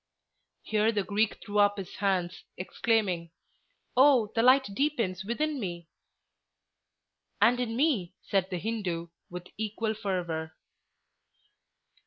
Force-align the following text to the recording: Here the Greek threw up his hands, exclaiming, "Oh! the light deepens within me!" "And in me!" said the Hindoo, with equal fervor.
Here 0.63 0.91
the 0.91 1.03
Greek 1.03 1.37
threw 1.45 1.59
up 1.59 1.77
his 1.77 1.97
hands, 1.97 2.43
exclaiming, 2.57 3.29
"Oh! 3.95 4.31
the 4.33 4.41
light 4.41 4.67
deepens 4.73 5.23
within 5.23 5.59
me!" 5.59 5.89
"And 7.39 7.59
in 7.59 7.75
me!" 7.77 8.15
said 8.23 8.49
the 8.49 8.57
Hindoo, 8.57 9.09
with 9.29 9.49
equal 9.59 9.93
fervor. 9.93 10.55